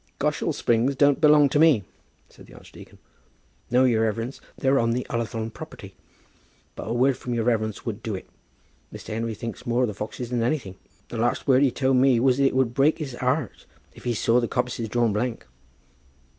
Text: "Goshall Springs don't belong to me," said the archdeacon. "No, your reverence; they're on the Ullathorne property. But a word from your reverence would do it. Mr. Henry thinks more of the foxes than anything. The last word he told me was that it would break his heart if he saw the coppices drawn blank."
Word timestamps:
"Goshall 0.17 0.51
Springs 0.53 0.95
don't 0.95 1.21
belong 1.21 1.47
to 1.49 1.59
me," 1.59 1.83
said 2.27 2.47
the 2.47 2.55
archdeacon. 2.55 2.97
"No, 3.69 3.83
your 3.85 4.01
reverence; 4.01 4.41
they're 4.57 4.79
on 4.79 4.93
the 4.93 5.05
Ullathorne 5.11 5.51
property. 5.53 5.93
But 6.75 6.87
a 6.87 6.93
word 6.93 7.15
from 7.15 7.35
your 7.35 7.43
reverence 7.43 7.85
would 7.85 8.01
do 8.01 8.15
it. 8.15 8.27
Mr. 8.91 9.09
Henry 9.09 9.35
thinks 9.35 9.67
more 9.67 9.83
of 9.83 9.87
the 9.87 9.93
foxes 9.93 10.31
than 10.31 10.41
anything. 10.41 10.73
The 11.09 11.17
last 11.19 11.47
word 11.47 11.61
he 11.61 11.69
told 11.69 11.97
me 11.97 12.19
was 12.19 12.37
that 12.39 12.47
it 12.47 12.55
would 12.55 12.73
break 12.73 12.97
his 12.97 13.13
heart 13.13 13.67
if 13.93 14.03
he 14.05 14.15
saw 14.15 14.39
the 14.39 14.47
coppices 14.47 14.89
drawn 14.89 15.13
blank." 15.13 15.45